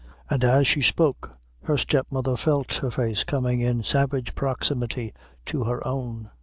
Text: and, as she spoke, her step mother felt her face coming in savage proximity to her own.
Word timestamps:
and, 0.31 0.43
as 0.43 0.65
she 0.67 0.81
spoke, 0.81 1.37
her 1.65 1.77
step 1.77 2.07
mother 2.09 2.35
felt 2.35 2.73
her 2.77 2.89
face 2.89 3.23
coming 3.23 3.59
in 3.61 3.83
savage 3.83 4.33
proximity 4.33 5.13
to 5.45 5.63
her 5.65 5.85
own. 5.85 6.31